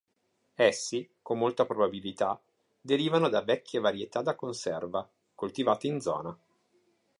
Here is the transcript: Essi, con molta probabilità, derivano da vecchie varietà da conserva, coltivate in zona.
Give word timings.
Essi, 0.55 1.07
con 1.21 1.37
molta 1.37 1.67
probabilità, 1.67 2.41
derivano 2.81 3.29
da 3.29 3.43
vecchie 3.43 3.79
varietà 3.79 4.23
da 4.23 4.33
conserva, 4.33 5.07
coltivate 5.35 5.85
in 5.85 5.99
zona. 6.01 6.35